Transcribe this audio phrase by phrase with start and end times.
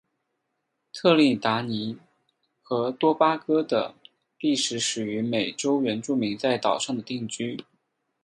[0.91, 1.63] 特立尼达
[2.63, 3.93] 和多巴哥的
[4.39, 7.63] 历史始于美洲原住民在岛上的定居。